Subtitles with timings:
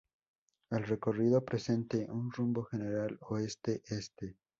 [0.71, 4.35] El recorrido presenta un rumbo general oeste-este.